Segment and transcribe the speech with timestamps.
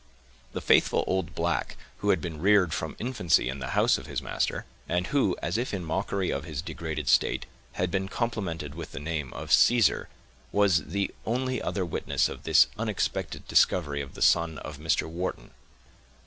[0.53, 4.19] The faithful old black, who had been reared from infancy in the house of his
[4.19, 8.93] master, and who, as if in mockery of his degraded state, had been complimented with
[8.93, 10.09] the name of Caesar,
[10.51, 15.05] was the only other witness of this unexpected discovery of the son of Mr.
[15.07, 15.51] Wharton.